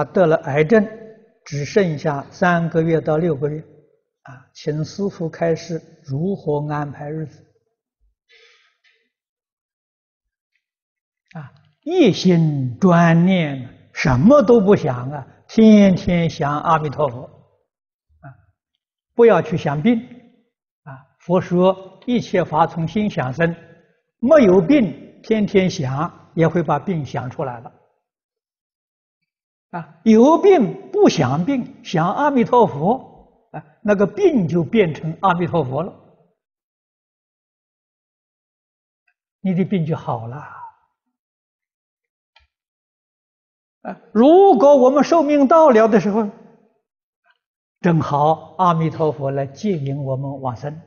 [0.00, 0.88] 他得了癌症，
[1.44, 3.62] 只剩下三个月到六个月，
[4.22, 7.44] 啊，请师傅开示如何安排日子。
[11.34, 11.52] 啊，
[11.82, 18.26] 一心专念，什么都不想啊，天天想阿弥陀佛，啊，
[19.14, 20.00] 不要去想病，
[20.84, 23.54] 啊，佛说一切法从心想生，
[24.18, 27.70] 没有病，天天想也会把病想出来了，
[29.70, 35.92] 啊，有病不想病，想阿弥陀佛，啊，那个病就变成阿弥陀佛了，
[39.40, 40.36] 你的病就好了。
[43.82, 46.28] 啊，如果我们寿命到了的时候，
[47.80, 50.82] 正好阿弥陀佛来接引我们往生。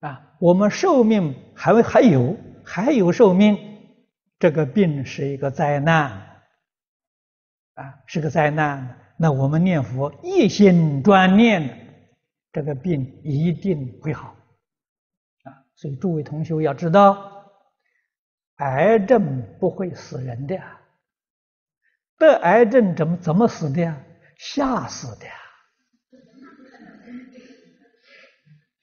[0.00, 3.56] 啊，我们寿命还还有还有寿命，
[4.38, 6.33] 这个病是一个灾难，
[7.74, 8.98] 啊，是个灾难。
[9.16, 11.68] 那我们念佛一心专念，
[12.52, 14.34] 这个病一定会好。
[15.44, 17.30] 啊，所以诸位同学要知道。
[18.58, 20.56] 癌症不会死人的，
[22.16, 24.00] 得癌症怎么怎么死的呀？
[24.38, 25.26] 吓死的，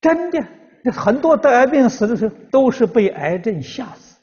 [0.02, 0.46] 真的。
[0.84, 4.20] 那很多得癌病死的时候，都是被癌症吓死。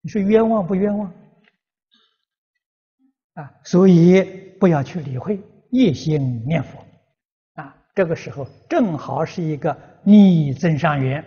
[0.00, 1.12] 你说冤枉不冤枉？
[3.34, 4.22] 啊，所以
[4.58, 6.78] 不要去理会，一心念佛。
[7.54, 11.20] 啊，这个时候正好是一个逆增上缘。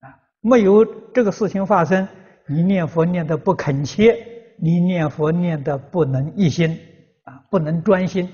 [0.00, 2.06] 啊，没有这个事情发生。
[2.46, 4.14] 你念佛念得不恳切，
[4.58, 6.78] 你念佛念得不能一心，
[7.22, 8.28] 啊，不能专心，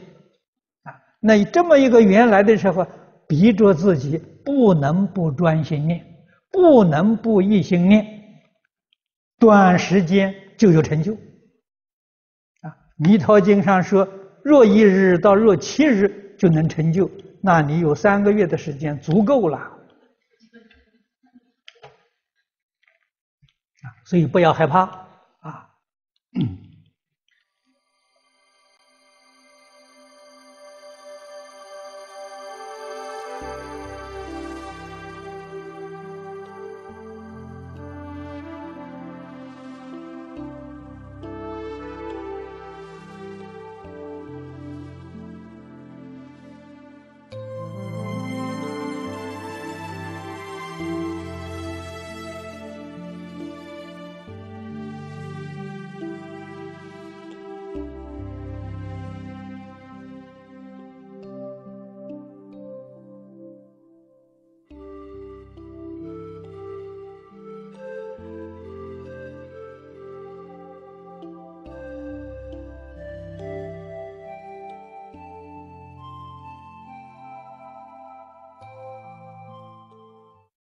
[0.82, 2.84] 啊，那这么一个缘来的时候，
[3.28, 6.04] 逼着自己不能不专心念，
[6.50, 8.04] 不能不一心念，
[9.38, 11.12] 短时间就有成就，
[13.02, 14.06] 《弥陀经》上说，
[14.44, 19.58] 若一日到若七日就能成就，那你有三个月的时间足够了。
[24.04, 25.70] 所以不要害怕啊。
[26.38, 26.69] 嗯